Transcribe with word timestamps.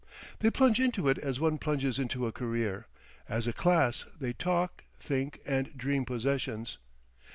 They 0.39 0.49
plunge 0.49 0.79
into 0.79 1.07
it 1.09 1.19
as 1.19 1.39
one 1.39 1.59
plunges 1.59 1.99
into 1.99 2.25
a 2.25 2.31
career; 2.31 2.87
as 3.29 3.45
a 3.45 3.53
class, 3.53 4.07
they 4.19 4.33
talk, 4.33 4.83
think, 4.97 5.41
and 5.45 5.71
dream 5.77 6.05
possessions. 6.05 6.79